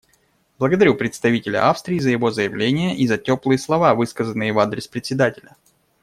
[0.57, 5.55] Благодарю представителя Австрии за его заявление и за теплые слова, высказанные в адрес Председателя.